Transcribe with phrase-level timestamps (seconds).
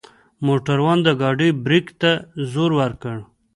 [0.45, 2.11] موټروان د ګاډۍ برک ته
[2.51, 3.17] زور وکړ.